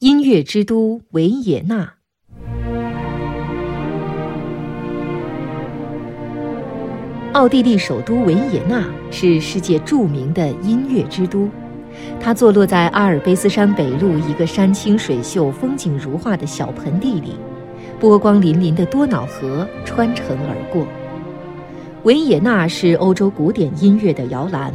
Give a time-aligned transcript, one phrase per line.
[0.00, 1.92] 音乐之都维也纳。
[7.34, 11.50] 奥地利首都维也纳是世界著名的音乐之都，
[12.18, 17.34] 它坐落在阿尔卑斯山北麓一个山清水秀、风景如画的小盆地里，
[17.98, 20.86] 波光粼粼的多瑙河穿城而过。
[22.04, 24.72] 维也纳是欧洲古典音乐的摇篮。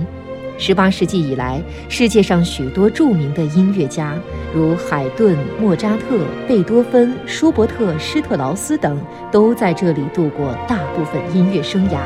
[0.57, 4.13] 18世纪以来，世界上许多著名的音乐家，
[4.53, 6.17] 如海顿、莫扎特、
[6.47, 8.97] 贝多芬、舒伯特、施特劳斯等，
[9.31, 11.97] 都在这里度过大部分音乐生涯，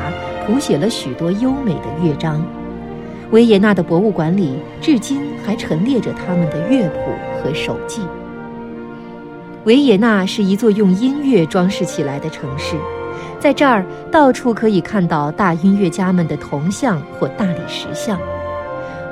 [0.44, 2.44] 谱写了许多优美的乐章。
[3.30, 8.02] 维也纳的博物馆里，至今还陈列着他们的乐谱和手记。
[9.64, 12.74] 维也纳是一座用音乐装饰起来的城市。
[13.38, 18.18] 在这儿，到处可以看到大音乐家们的铜像或大理石像。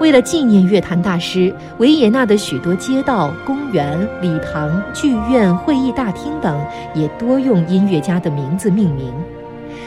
[0.00, 6.56] 为了纪念乐坛大师，维也纳的许多街道、公园、礼堂、剧院、会议大厅等，
[6.94, 9.12] 也多用音乐家的名字命名。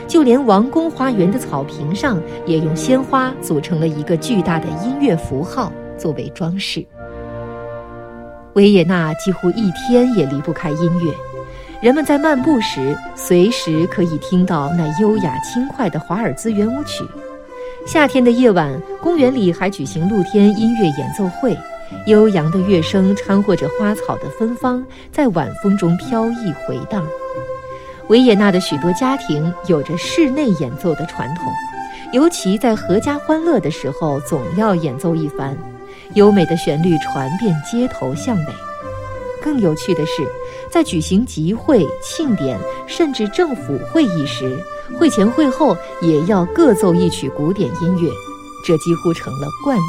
[0.07, 6.85] 就连王宫花园的草坪上，也用鲜花组成了一个巨大的音乐符号作为装饰。
[8.55, 11.13] 维也纳几乎一天也离不开音乐。
[11.81, 17.05] 人们在漫步时，随时可以听到那优雅轻快的华尔兹圆舞曲。
[17.85, 21.57] 夏天的夜晚，公园里还举行露天音乐演奏会，
[22.05, 27.05] 悠扬的乐声掺和着花草的芬芳，在晚风中飘逸回荡。
[28.07, 31.51] 维也纳的许多家庭有着室内演奏的传统，
[32.13, 35.57] 尤其在阖家欢乐的时候，总要演奏一番，
[36.13, 38.70] 优美的旋律传遍街头巷尾。
[39.41, 40.25] 更有趣的是，
[40.71, 44.57] 在举行集会、庆典，甚至政府会议时，
[44.99, 48.09] 会前会后也要各奏一曲古典音乐，
[48.65, 49.81] 这几乎成了惯例。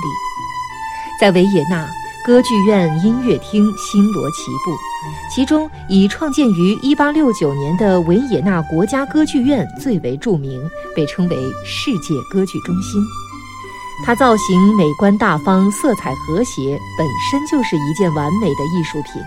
[1.21, 1.87] 在维也纳，
[2.27, 4.73] 歌剧院、音乐厅星罗棋布，
[5.33, 13.01] 其中以创建于1869年的维也纳国家歌剧院最为著名，被称为世界歌剧中心。
[14.05, 19.23] 它造型美观大方，色彩和谐，本身就是一件完美的艺术品。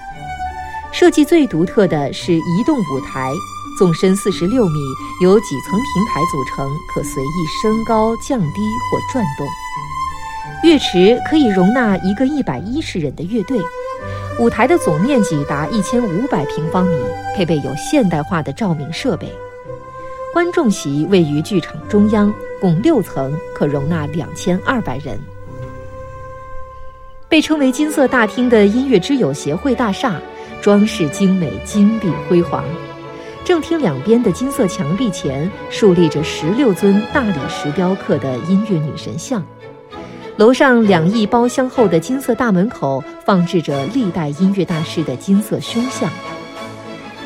[0.98, 3.30] 设计最独特的是移动舞台，
[3.78, 4.80] 纵深四十六米，
[5.22, 9.46] 由几层平台组成，可随意升高、降低或转动。
[10.64, 13.60] 乐池可以容纳一个一百一十人的乐队。
[14.40, 16.98] 舞台的总面积达一千五百平方米，
[17.36, 19.30] 配备有现代化的照明设备。
[20.34, 25.20] 观众席位于剧场中央，共六层，可容纳两千二百人。
[27.28, 30.22] 被称为“金色大厅”的音乐之友协会大厦，
[30.66, 32.64] 装饰精美，金碧辉煌。
[33.44, 39.46] 正厅两边的金色墙壁前，竖立着十六尊大理石雕刻的音乐女神像。
[40.38, 46.10] 楼上两翼包厢后的金色大门口，放置着历代音乐大师的金色胸像。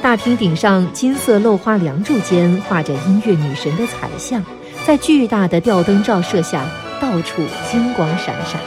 [0.01, 4.43] 大厅顶上金色镂花梁柱间画着音乐女神的彩像，
[4.85, 6.65] 在巨大的吊灯照射下，
[6.99, 7.41] 到处
[7.71, 8.59] 金光闪闪。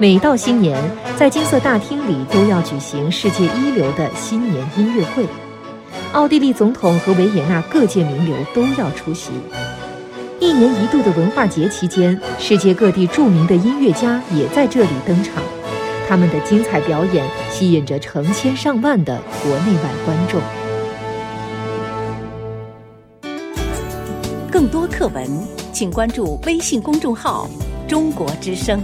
[0.00, 0.82] 每到新年，
[1.14, 5.26] 在金色大厅里都要举行世界一流的新年音乐会，
[6.12, 9.30] 奥地利总统和维也纳各界名流都要出席。
[10.38, 15.34] 一年一度的文化节期间，世界各地著名的音乐家也在这里登场。
[16.08, 20.40] 他们的精彩表演吸引着成千上万的国内外观众。
[24.50, 25.28] 更多课文，
[25.74, 27.46] 请关注微信公众号
[27.86, 28.82] “中国之声”。